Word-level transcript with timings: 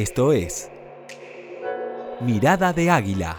Esto 0.00 0.32
es 0.32 0.70
Mirada 2.22 2.72
de 2.72 2.88
Águila. 2.88 3.36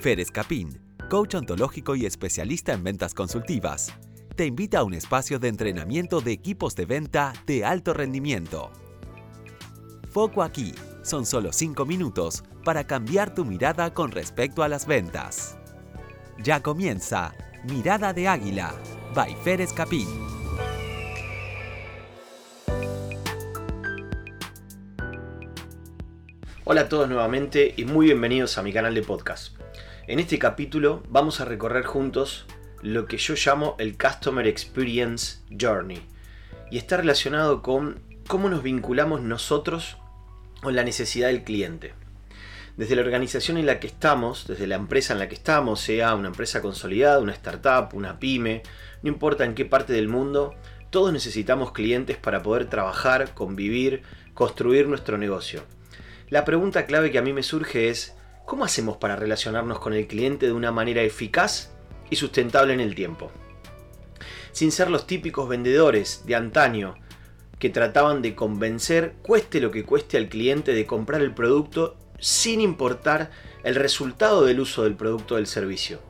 Fer 0.00 0.18
Escapín, 0.18 0.80
coach 1.08 1.36
ontológico 1.36 1.94
y 1.94 2.06
especialista 2.06 2.72
en 2.72 2.82
ventas 2.82 3.14
consultivas, 3.14 3.94
te 4.34 4.46
invita 4.46 4.80
a 4.80 4.82
un 4.82 4.94
espacio 4.94 5.38
de 5.38 5.46
entrenamiento 5.46 6.20
de 6.20 6.32
equipos 6.32 6.74
de 6.74 6.86
venta 6.86 7.34
de 7.46 7.64
alto 7.64 7.94
rendimiento. 7.94 8.72
Foco 10.10 10.42
aquí, 10.42 10.74
son 11.04 11.24
solo 11.24 11.52
5 11.52 11.86
minutos 11.86 12.42
para 12.64 12.82
cambiar 12.82 13.32
tu 13.32 13.44
mirada 13.44 13.94
con 13.94 14.10
respecto 14.10 14.64
a 14.64 14.68
las 14.68 14.88
ventas. 14.88 15.56
Ya 16.42 16.64
comienza 16.64 17.32
Mirada 17.62 18.12
de 18.12 18.26
Águila, 18.26 18.74
by 19.14 19.36
Fer 19.44 19.60
Escapín. 19.60 20.33
Hola 26.66 26.80
a 26.80 26.88
todos 26.88 27.10
nuevamente 27.10 27.74
y 27.76 27.84
muy 27.84 28.06
bienvenidos 28.06 28.56
a 28.56 28.62
mi 28.62 28.72
canal 28.72 28.94
de 28.94 29.02
podcast. 29.02 29.54
En 30.06 30.18
este 30.18 30.38
capítulo 30.38 31.02
vamos 31.10 31.42
a 31.42 31.44
recorrer 31.44 31.84
juntos 31.84 32.46
lo 32.80 33.04
que 33.04 33.18
yo 33.18 33.34
llamo 33.34 33.76
el 33.78 33.98
Customer 33.98 34.46
Experience 34.46 35.40
Journey 35.60 36.00
y 36.70 36.78
está 36.78 36.96
relacionado 36.96 37.60
con 37.60 38.00
cómo 38.26 38.48
nos 38.48 38.62
vinculamos 38.62 39.20
nosotros 39.20 39.98
con 40.62 40.74
la 40.74 40.84
necesidad 40.84 41.26
del 41.28 41.44
cliente. 41.44 41.92
Desde 42.78 42.96
la 42.96 43.02
organización 43.02 43.58
en 43.58 43.66
la 43.66 43.78
que 43.78 43.88
estamos, 43.88 44.46
desde 44.46 44.66
la 44.66 44.76
empresa 44.76 45.12
en 45.12 45.18
la 45.18 45.28
que 45.28 45.34
estamos, 45.34 45.82
sea 45.82 46.14
una 46.14 46.28
empresa 46.28 46.62
consolidada, 46.62 47.18
una 47.18 47.34
startup, 47.34 47.94
una 47.94 48.18
pyme, 48.18 48.62
no 49.02 49.10
importa 49.10 49.44
en 49.44 49.54
qué 49.54 49.66
parte 49.66 49.92
del 49.92 50.08
mundo, 50.08 50.54
todos 50.88 51.12
necesitamos 51.12 51.72
clientes 51.72 52.16
para 52.16 52.42
poder 52.42 52.70
trabajar, 52.70 53.34
convivir, 53.34 54.00
construir 54.32 54.88
nuestro 54.88 55.18
negocio. 55.18 55.62
La 56.34 56.44
pregunta 56.44 56.84
clave 56.84 57.12
que 57.12 57.18
a 57.18 57.22
mí 57.22 57.32
me 57.32 57.44
surge 57.44 57.90
es, 57.90 58.16
¿cómo 58.44 58.64
hacemos 58.64 58.96
para 58.96 59.14
relacionarnos 59.14 59.78
con 59.78 59.92
el 59.92 60.08
cliente 60.08 60.46
de 60.46 60.52
una 60.52 60.72
manera 60.72 61.00
eficaz 61.00 61.70
y 62.10 62.16
sustentable 62.16 62.74
en 62.74 62.80
el 62.80 62.96
tiempo? 62.96 63.30
Sin 64.50 64.72
ser 64.72 64.90
los 64.90 65.06
típicos 65.06 65.48
vendedores 65.48 66.24
de 66.26 66.34
antaño 66.34 66.96
que 67.60 67.70
trataban 67.70 68.20
de 68.20 68.34
convencer, 68.34 69.14
cueste 69.22 69.60
lo 69.60 69.70
que 69.70 69.84
cueste 69.84 70.16
al 70.16 70.28
cliente, 70.28 70.74
de 70.74 70.86
comprar 70.86 71.20
el 71.20 71.32
producto 71.32 71.96
sin 72.18 72.60
importar 72.60 73.30
el 73.62 73.76
resultado 73.76 74.44
del 74.44 74.58
uso 74.58 74.82
del 74.82 74.96
producto 74.96 75.34
o 75.34 75.36
del 75.36 75.46
servicio. 75.46 76.00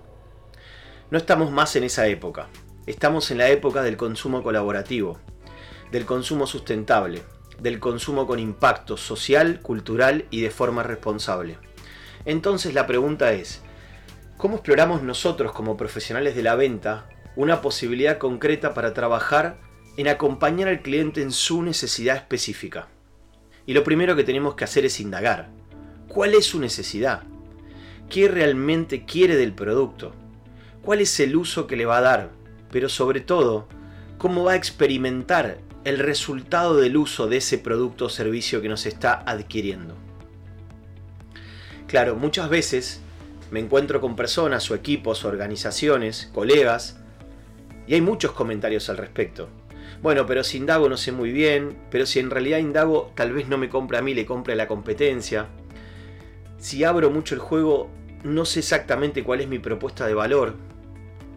No 1.10 1.18
estamos 1.18 1.52
más 1.52 1.76
en 1.76 1.84
esa 1.84 2.06
época. 2.06 2.48
Estamos 2.86 3.30
en 3.30 3.36
la 3.36 3.50
época 3.50 3.82
del 3.82 3.98
consumo 3.98 4.42
colaborativo, 4.42 5.20
del 5.92 6.06
consumo 6.06 6.46
sustentable, 6.46 7.20
del 7.60 7.80
consumo 7.80 8.26
con 8.26 8.38
impacto 8.38 8.96
social, 8.96 9.60
cultural 9.60 10.26
y 10.30 10.40
de 10.40 10.50
forma 10.50 10.82
responsable. 10.82 11.58
Entonces 12.24 12.74
la 12.74 12.86
pregunta 12.86 13.32
es, 13.32 13.62
¿cómo 14.36 14.56
exploramos 14.56 15.02
nosotros 15.02 15.52
como 15.52 15.76
profesionales 15.76 16.34
de 16.34 16.42
la 16.42 16.54
venta 16.54 17.08
una 17.36 17.60
posibilidad 17.60 18.18
concreta 18.18 18.74
para 18.74 18.94
trabajar 18.94 19.58
en 19.96 20.08
acompañar 20.08 20.68
al 20.68 20.82
cliente 20.82 21.22
en 21.22 21.32
su 21.32 21.62
necesidad 21.62 22.16
específica? 22.16 22.88
Y 23.66 23.74
lo 23.74 23.84
primero 23.84 24.16
que 24.16 24.24
tenemos 24.24 24.54
que 24.54 24.64
hacer 24.64 24.84
es 24.84 25.00
indagar. 25.00 25.48
¿Cuál 26.08 26.34
es 26.34 26.46
su 26.46 26.60
necesidad? 26.60 27.22
¿Qué 28.10 28.28
realmente 28.28 29.04
quiere 29.04 29.36
del 29.36 29.54
producto? 29.54 30.12
¿Cuál 30.82 31.00
es 31.00 31.18
el 31.20 31.34
uso 31.34 31.66
que 31.66 31.76
le 31.76 31.86
va 31.86 31.98
a 31.98 32.02
dar? 32.02 32.30
Pero 32.70 32.88
sobre 32.88 33.20
todo, 33.20 33.66
¿cómo 34.18 34.44
va 34.44 34.52
a 34.52 34.56
experimentar 34.56 35.58
el 35.84 35.98
resultado 35.98 36.76
del 36.76 36.96
uso 36.96 37.28
de 37.28 37.36
ese 37.36 37.58
producto 37.58 38.06
o 38.06 38.08
servicio 38.08 38.62
que 38.62 38.68
nos 38.68 38.86
está 38.86 39.22
adquiriendo. 39.26 39.94
Claro, 41.86 42.16
muchas 42.16 42.48
veces 42.48 43.00
me 43.50 43.60
encuentro 43.60 44.00
con 44.00 44.16
personas 44.16 44.70
o 44.70 44.74
equipos, 44.74 45.24
organizaciones, 45.24 46.30
colegas, 46.34 46.98
y 47.86 47.94
hay 47.94 48.00
muchos 48.00 48.32
comentarios 48.32 48.88
al 48.88 48.96
respecto. 48.96 49.48
Bueno, 50.02 50.26
pero 50.26 50.42
si 50.42 50.56
indago 50.56 50.88
no 50.88 50.96
sé 50.96 51.12
muy 51.12 51.32
bien, 51.32 51.76
pero 51.90 52.06
si 52.06 52.18
en 52.18 52.30
realidad 52.30 52.58
indago 52.58 53.12
tal 53.14 53.32
vez 53.32 53.48
no 53.48 53.58
me 53.58 53.68
compra 53.68 53.98
a 53.98 54.02
mí, 54.02 54.14
le 54.14 54.26
compra 54.26 54.54
a 54.54 54.56
la 54.56 54.66
competencia. 54.66 55.48
Si 56.56 56.82
abro 56.82 57.10
mucho 57.10 57.34
el 57.34 57.40
juego, 57.40 57.90
no 58.22 58.46
sé 58.46 58.60
exactamente 58.60 59.22
cuál 59.22 59.42
es 59.42 59.48
mi 59.48 59.58
propuesta 59.58 60.06
de 60.06 60.14
valor. 60.14 60.54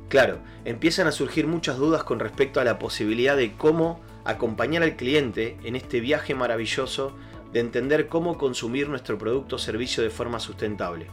Claro, 0.07 0.39
empiezan 0.63 1.05
a 1.07 1.11
surgir 1.11 1.47
muchas 1.47 1.77
dudas 1.77 2.03
con 2.03 2.19
respecto 2.19 2.61
a 2.61 2.63
la 2.63 2.79
posibilidad 2.79 3.35
de 3.35 3.53
cómo 3.57 4.01
acompañar 4.27 4.83
al 4.83 4.97
cliente 4.97 5.57
en 5.63 5.75
este 5.75 6.01
viaje 6.01 6.35
maravilloso 6.35 7.15
de 7.53 7.61
entender 7.61 8.07
cómo 8.07 8.38
consumir 8.38 8.89
nuestro 8.89 9.17
producto 9.17 9.55
o 9.55 9.59
servicio 9.59 10.03
de 10.03 10.09
forma 10.09 10.39
sustentable. 10.39 11.07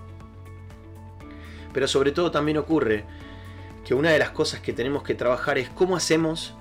Pero 1.73 1.87
sobre 1.87 2.13
todo 2.13 2.31
también 2.31 2.59
ocurre 2.59 3.05
que 3.85 3.95
una 3.95 4.11
de 4.11 4.19
las 4.19 4.31
cosas 4.31 4.61
que 4.61 4.73
tenemos 4.73 5.05
que 5.05 5.15
trabajar 5.15 5.59
es 5.59 5.69
cómo 5.69 5.97
hacemos, 5.97 6.55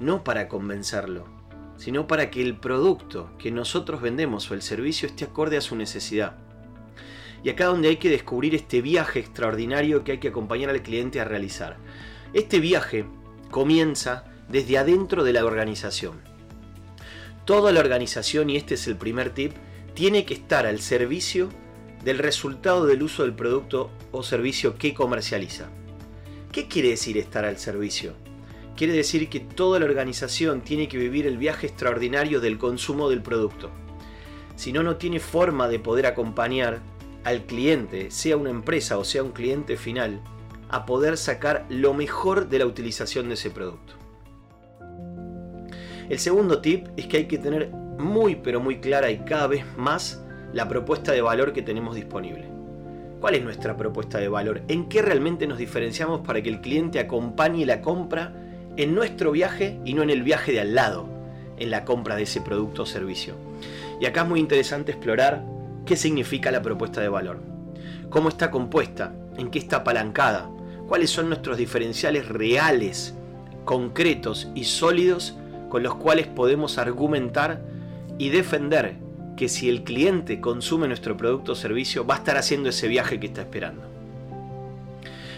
no 0.00 0.24
para 0.24 0.48
convencerlo, 0.48 1.26
sino 1.76 2.06
para 2.06 2.30
que 2.30 2.40
el 2.40 2.56
producto 2.56 3.30
que 3.38 3.50
nosotros 3.50 4.00
vendemos 4.00 4.50
o 4.50 4.54
el 4.54 4.62
servicio 4.62 5.06
esté 5.06 5.26
acorde 5.26 5.58
a 5.58 5.60
su 5.60 5.76
necesidad. 5.76 6.38
Y 7.42 7.50
acá 7.50 7.66
donde 7.66 7.88
hay 7.88 7.96
que 7.96 8.08
descubrir 8.08 8.54
este 8.54 8.80
viaje 8.80 9.20
extraordinario 9.20 10.04
que 10.04 10.12
hay 10.12 10.18
que 10.18 10.28
acompañar 10.28 10.70
al 10.70 10.82
cliente 10.82 11.20
a 11.20 11.24
realizar. 11.24 11.76
Este 12.32 12.60
viaje 12.60 13.04
comienza 13.50 14.24
desde 14.48 14.78
adentro 14.78 15.24
de 15.24 15.32
la 15.32 15.44
organización. 15.44 16.20
Toda 17.44 17.72
la 17.72 17.80
organización, 17.80 18.50
y 18.50 18.56
este 18.56 18.74
es 18.74 18.86
el 18.86 18.96
primer 18.96 19.30
tip, 19.30 19.52
tiene 19.94 20.24
que 20.24 20.34
estar 20.34 20.66
al 20.66 20.80
servicio 20.80 21.48
del 22.04 22.18
resultado 22.18 22.86
del 22.86 23.02
uso 23.02 23.22
del 23.22 23.34
producto 23.34 23.90
o 24.12 24.22
servicio 24.22 24.76
que 24.76 24.94
comercializa. 24.94 25.68
¿Qué 26.52 26.68
quiere 26.68 26.90
decir 26.90 27.18
estar 27.18 27.44
al 27.44 27.58
servicio? 27.58 28.14
Quiere 28.76 28.92
decir 28.92 29.28
que 29.28 29.40
toda 29.40 29.78
la 29.78 29.86
organización 29.86 30.60
tiene 30.60 30.88
que 30.88 30.98
vivir 30.98 31.26
el 31.26 31.38
viaje 31.38 31.66
extraordinario 31.66 32.40
del 32.40 32.58
consumo 32.58 33.08
del 33.08 33.22
producto. 33.22 33.70
Si 34.56 34.72
no, 34.72 34.82
no 34.82 34.96
tiene 34.96 35.20
forma 35.20 35.68
de 35.68 35.78
poder 35.78 36.06
acompañar 36.06 36.80
al 37.24 37.44
cliente, 37.46 38.10
sea 38.10 38.36
una 38.36 38.50
empresa 38.50 38.98
o 38.98 39.04
sea 39.04 39.22
un 39.22 39.32
cliente 39.32 39.76
final, 39.76 40.22
a 40.68 40.86
poder 40.86 41.16
sacar 41.16 41.66
lo 41.68 41.94
mejor 41.94 42.48
de 42.48 42.58
la 42.58 42.66
utilización 42.66 43.28
de 43.28 43.34
ese 43.34 43.50
producto. 43.50 44.03
El 46.08 46.18
segundo 46.18 46.60
tip 46.60 46.88
es 46.96 47.06
que 47.06 47.18
hay 47.18 47.24
que 47.26 47.38
tener 47.38 47.70
muy 47.70 48.36
pero 48.36 48.60
muy 48.60 48.78
clara 48.78 49.10
y 49.10 49.18
cada 49.18 49.46
vez 49.46 49.64
más 49.76 50.22
la 50.52 50.68
propuesta 50.68 51.12
de 51.12 51.22
valor 51.22 51.52
que 51.52 51.62
tenemos 51.62 51.94
disponible. 51.94 52.44
¿Cuál 53.20 53.36
es 53.36 53.42
nuestra 53.42 53.74
propuesta 53.76 54.18
de 54.18 54.28
valor? 54.28 54.60
¿En 54.68 54.88
qué 54.88 55.00
realmente 55.00 55.46
nos 55.46 55.56
diferenciamos 55.56 56.20
para 56.20 56.42
que 56.42 56.50
el 56.50 56.60
cliente 56.60 57.00
acompañe 57.00 57.64
la 57.64 57.80
compra 57.80 58.34
en 58.76 58.94
nuestro 58.94 59.32
viaje 59.32 59.80
y 59.86 59.94
no 59.94 60.02
en 60.02 60.10
el 60.10 60.22
viaje 60.22 60.52
de 60.52 60.60
al 60.60 60.74
lado, 60.74 61.08
en 61.56 61.70
la 61.70 61.86
compra 61.86 62.16
de 62.16 62.24
ese 62.24 62.42
producto 62.42 62.82
o 62.82 62.86
servicio? 62.86 63.34
Y 63.98 64.04
acá 64.04 64.22
es 64.22 64.28
muy 64.28 64.40
interesante 64.40 64.92
explorar 64.92 65.42
qué 65.86 65.96
significa 65.96 66.50
la 66.50 66.60
propuesta 66.60 67.00
de 67.00 67.08
valor, 67.08 67.40
cómo 68.10 68.28
está 68.28 68.50
compuesta, 68.50 69.14
en 69.38 69.50
qué 69.50 69.58
está 69.58 69.76
apalancada, 69.78 70.50
cuáles 70.86 71.08
son 71.08 71.28
nuestros 71.28 71.56
diferenciales 71.56 72.28
reales, 72.28 73.14
concretos 73.64 74.50
y 74.54 74.64
sólidos 74.64 75.38
con 75.74 75.82
los 75.82 75.96
cuales 75.96 76.28
podemos 76.28 76.78
argumentar 76.78 77.60
y 78.16 78.28
defender 78.28 78.94
que 79.36 79.48
si 79.48 79.68
el 79.68 79.82
cliente 79.82 80.40
consume 80.40 80.86
nuestro 80.86 81.16
producto 81.16 81.50
o 81.50 81.54
servicio 81.56 82.06
va 82.06 82.14
a 82.14 82.18
estar 82.18 82.36
haciendo 82.36 82.68
ese 82.68 82.86
viaje 82.86 83.18
que 83.18 83.26
está 83.26 83.40
esperando. 83.40 83.82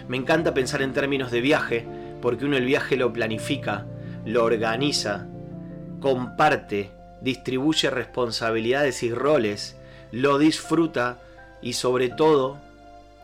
Me 0.08 0.18
encanta 0.18 0.52
pensar 0.52 0.82
en 0.82 0.92
términos 0.92 1.30
de 1.30 1.40
viaje 1.40 1.86
porque 2.20 2.44
uno 2.44 2.58
el 2.58 2.66
viaje 2.66 2.98
lo 2.98 3.14
planifica, 3.14 3.86
lo 4.26 4.44
organiza, 4.44 5.26
comparte, 6.00 6.90
distribuye 7.22 7.88
responsabilidades 7.88 9.02
y 9.04 9.14
roles, 9.14 9.78
lo 10.12 10.36
disfruta 10.36 11.16
y 11.62 11.72
sobre 11.72 12.10
todo 12.10 12.58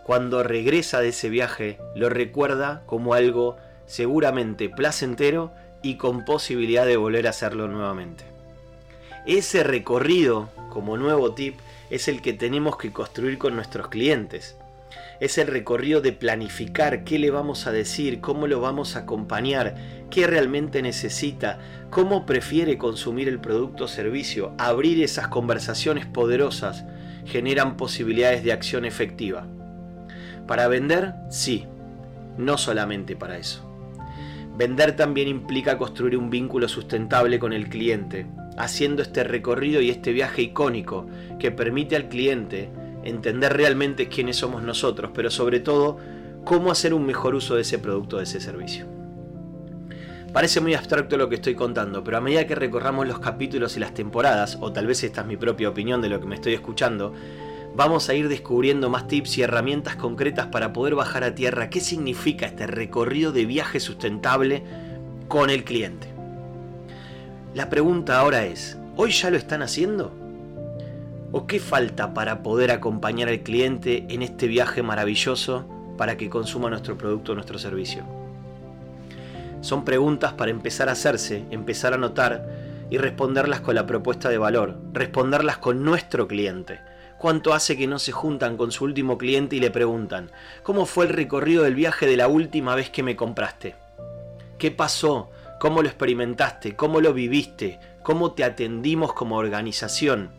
cuando 0.02 0.42
regresa 0.42 1.00
de 1.00 1.08
ese 1.08 1.28
viaje 1.28 1.78
lo 1.94 2.08
recuerda 2.08 2.80
como 2.86 3.12
algo 3.12 3.58
seguramente 3.84 4.70
placentero 4.70 5.52
y 5.82 5.96
con 5.96 6.24
posibilidad 6.24 6.86
de 6.86 6.96
volver 6.96 7.26
a 7.26 7.30
hacerlo 7.30 7.68
nuevamente. 7.68 8.24
Ese 9.26 9.62
recorrido, 9.62 10.50
como 10.68 10.96
nuevo 10.96 11.32
tip, 11.32 11.58
es 11.90 12.08
el 12.08 12.22
que 12.22 12.32
tenemos 12.32 12.76
que 12.76 12.92
construir 12.92 13.38
con 13.38 13.54
nuestros 13.54 13.88
clientes. 13.88 14.56
Es 15.20 15.38
el 15.38 15.46
recorrido 15.46 16.00
de 16.00 16.12
planificar 16.12 17.04
qué 17.04 17.18
le 17.18 17.30
vamos 17.30 17.66
a 17.66 17.72
decir, 17.72 18.20
cómo 18.20 18.46
lo 18.46 18.60
vamos 18.60 18.96
a 18.96 19.00
acompañar, 19.00 19.76
qué 20.10 20.26
realmente 20.26 20.82
necesita, 20.82 21.60
cómo 21.90 22.26
prefiere 22.26 22.78
consumir 22.78 23.28
el 23.28 23.38
producto 23.38 23.84
o 23.84 23.88
servicio. 23.88 24.52
Abrir 24.58 25.02
esas 25.02 25.28
conversaciones 25.28 26.06
poderosas 26.06 26.84
generan 27.24 27.76
posibilidades 27.76 28.42
de 28.42 28.52
acción 28.52 28.84
efectiva. 28.84 29.46
Para 30.48 30.66
vender, 30.66 31.14
sí, 31.30 31.66
no 32.36 32.58
solamente 32.58 33.14
para 33.14 33.38
eso. 33.38 33.71
Vender 34.56 34.96
también 34.96 35.28
implica 35.28 35.78
construir 35.78 36.16
un 36.16 36.28
vínculo 36.28 36.68
sustentable 36.68 37.38
con 37.38 37.52
el 37.52 37.68
cliente 37.68 38.26
haciendo 38.56 39.02
este 39.02 39.24
recorrido 39.24 39.80
y 39.80 39.90
este 39.90 40.12
viaje 40.12 40.42
icónico 40.42 41.06
que 41.38 41.50
permite 41.50 41.96
al 41.96 42.08
cliente 42.08 42.70
entender 43.04 43.54
realmente 43.54 44.08
quiénes 44.08 44.36
somos 44.36 44.62
nosotros, 44.62 45.10
pero 45.14 45.30
sobre 45.30 45.60
todo 45.60 45.98
cómo 46.44 46.70
hacer 46.70 46.94
un 46.94 47.06
mejor 47.06 47.34
uso 47.34 47.54
de 47.54 47.62
ese 47.62 47.78
producto, 47.78 48.18
de 48.18 48.24
ese 48.24 48.40
servicio. 48.40 48.86
Parece 50.32 50.60
muy 50.60 50.74
abstracto 50.74 51.18
lo 51.18 51.28
que 51.28 51.34
estoy 51.34 51.54
contando, 51.54 52.02
pero 52.02 52.16
a 52.16 52.20
medida 52.20 52.46
que 52.46 52.54
recorramos 52.54 53.06
los 53.06 53.18
capítulos 53.18 53.76
y 53.76 53.80
las 53.80 53.92
temporadas, 53.92 54.56
o 54.60 54.72
tal 54.72 54.86
vez 54.86 55.04
esta 55.04 55.20
es 55.22 55.26
mi 55.26 55.36
propia 55.36 55.68
opinión 55.68 56.00
de 56.00 56.08
lo 56.08 56.20
que 56.20 56.26
me 56.26 56.36
estoy 56.36 56.54
escuchando, 56.54 57.12
vamos 57.74 58.08
a 58.08 58.14
ir 58.14 58.28
descubriendo 58.28 58.90
más 58.90 59.08
tips 59.08 59.38
y 59.38 59.42
herramientas 59.42 59.96
concretas 59.96 60.46
para 60.46 60.72
poder 60.72 60.94
bajar 60.94 61.24
a 61.24 61.34
tierra 61.34 61.70
qué 61.70 61.80
significa 61.80 62.46
este 62.46 62.66
recorrido 62.66 63.32
de 63.32 63.46
viaje 63.46 63.80
sustentable 63.80 64.62
con 65.28 65.50
el 65.50 65.64
cliente. 65.64 66.08
La 67.54 67.68
pregunta 67.68 68.18
ahora 68.18 68.44
es, 68.44 68.78
¿hoy 68.96 69.10
ya 69.10 69.30
lo 69.30 69.36
están 69.36 69.62
haciendo? 69.62 70.12
¿O 71.32 71.46
qué 71.46 71.60
falta 71.60 72.12
para 72.12 72.42
poder 72.42 72.70
acompañar 72.70 73.28
al 73.28 73.40
cliente 73.40 74.06
en 74.10 74.22
este 74.22 74.46
viaje 74.46 74.82
maravilloso 74.82 75.66
para 75.96 76.16
que 76.16 76.28
consuma 76.28 76.68
nuestro 76.68 76.98
producto 76.98 77.32
o 77.32 77.34
nuestro 77.34 77.58
servicio? 77.58 78.04
Son 79.62 79.84
preguntas 79.84 80.32
para 80.34 80.50
empezar 80.50 80.88
a 80.88 80.92
hacerse, 80.92 81.44
empezar 81.50 81.94
a 81.94 81.98
notar 81.98 82.46
y 82.90 82.98
responderlas 82.98 83.60
con 83.60 83.74
la 83.74 83.86
propuesta 83.86 84.28
de 84.28 84.36
valor, 84.36 84.76
responderlas 84.92 85.56
con 85.56 85.82
nuestro 85.82 86.28
cliente. 86.28 86.80
¿Cuánto 87.22 87.54
hace 87.54 87.76
que 87.76 87.86
no 87.86 88.00
se 88.00 88.10
juntan 88.10 88.56
con 88.56 88.72
su 88.72 88.82
último 88.82 89.16
cliente 89.16 89.54
y 89.54 89.60
le 89.60 89.70
preguntan, 89.70 90.32
¿cómo 90.64 90.86
fue 90.86 91.04
el 91.04 91.12
recorrido 91.12 91.62
del 91.62 91.76
viaje 91.76 92.04
de 92.04 92.16
la 92.16 92.26
última 92.26 92.74
vez 92.74 92.90
que 92.90 93.04
me 93.04 93.14
compraste? 93.14 93.76
¿Qué 94.58 94.72
pasó? 94.72 95.30
¿Cómo 95.60 95.82
lo 95.82 95.88
experimentaste? 95.88 96.74
¿Cómo 96.74 97.00
lo 97.00 97.14
viviste? 97.14 97.78
¿Cómo 98.02 98.32
te 98.32 98.42
atendimos 98.42 99.12
como 99.12 99.36
organización? 99.36 100.30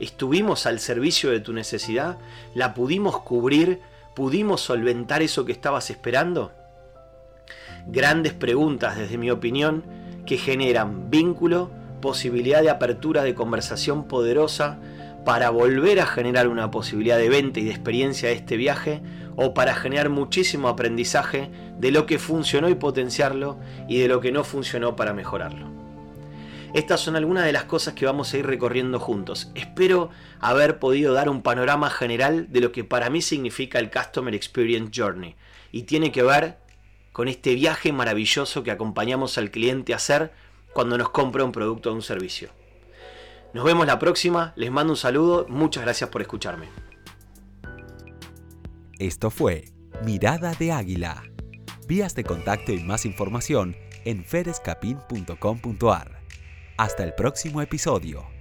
¿Estuvimos 0.00 0.66
al 0.66 0.80
servicio 0.80 1.30
de 1.30 1.40
tu 1.40 1.54
necesidad? 1.54 2.18
¿La 2.54 2.74
pudimos 2.74 3.20
cubrir? 3.22 3.80
¿Pudimos 4.14 4.60
solventar 4.60 5.22
eso 5.22 5.46
que 5.46 5.52
estabas 5.52 5.88
esperando? 5.88 6.52
Grandes 7.86 8.34
preguntas, 8.34 8.98
desde 8.98 9.16
mi 9.16 9.30
opinión, 9.30 9.82
que 10.26 10.36
generan 10.36 11.08
vínculo, 11.08 11.70
posibilidad 12.02 12.60
de 12.60 12.68
apertura 12.68 13.22
de 13.22 13.34
conversación 13.34 14.04
poderosa 14.04 14.76
para 15.24 15.50
volver 15.50 16.00
a 16.00 16.06
generar 16.06 16.48
una 16.48 16.70
posibilidad 16.70 17.18
de 17.18 17.28
venta 17.28 17.60
y 17.60 17.64
de 17.64 17.70
experiencia 17.70 18.28
de 18.28 18.34
este 18.34 18.56
viaje 18.56 19.02
o 19.36 19.54
para 19.54 19.74
generar 19.74 20.08
muchísimo 20.08 20.68
aprendizaje 20.68 21.50
de 21.78 21.92
lo 21.92 22.06
que 22.06 22.18
funcionó 22.18 22.68
y 22.68 22.74
potenciarlo 22.74 23.58
y 23.88 23.98
de 23.98 24.08
lo 24.08 24.20
que 24.20 24.32
no 24.32 24.44
funcionó 24.44 24.96
para 24.96 25.12
mejorarlo. 25.12 25.78
Estas 26.74 27.00
son 27.00 27.16
algunas 27.16 27.46
de 27.46 27.52
las 27.52 27.64
cosas 27.64 27.94
que 27.94 28.04
vamos 28.04 28.32
a 28.32 28.38
ir 28.38 28.46
recorriendo 28.46 29.00
juntos. 29.00 29.50
Espero 29.54 30.10
haber 30.38 30.78
podido 30.78 31.14
dar 31.14 31.30
un 31.30 31.42
panorama 31.42 31.88
general 31.88 32.46
de 32.50 32.60
lo 32.60 32.72
que 32.72 32.84
para 32.84 33.08
mí 33.08 33.22
significa 33.22 33.78
el 33.78 33.90
Customer 33.90 34.34
Experience 34.34 34.92
Journey 34.94 35.34
y 35.72 35.84
tiene 35.84 36.12
que 36.12 36.22
ver 36.22 36.58
con 37.12 37.26
este 37.26 37.54
viaje 37.54 37.90
maravilloso 37.90 38.62
que 38.62 38.70
acompañamos 38.70 39.38
al 39.38 39.50
cliente 39.50 39.92
a 39.92 39.96
hacer 39.96 40.32
cuando 40.72 40.98
nos 40.98 41.08
compra 41.08 41.44
un 41.44 41.52
producto 41.52 41.90
o 41.90 41.94
un 41.94 42.02
servicio. 42.02 42.50
Nos 43.54 43.64
vemos 43.64 43.86
la 43.86 43.98
próxima, 43.98 44.52
les 44.56 44.70
mando 44.70 44.92
un 44.92 44.96
saludo, 44.96 45.46
muchas 45.48 45.82
gracias 45.82 46.10
por 46.10 46.20
escucharme. 46.22 46.68
Esto 48.98 49.30
fue 49.30 49.72
Mirada 50.04 50.54
de 50.54 50.72
Águila. 50.72 51.22
Vías 51.86 52.14
de 52.14 52.24
contacto 52.24 52.72
y 52.72 52.82
más 52.82 53.06
información 53.06 53.76
en 54.04 54.24
ferescapin.com.ar. 54.24 56.20
Hasta 56.76 57.04
el 57.04 57.14
próximo 57.14 57.62
episodio. 57.62 58.37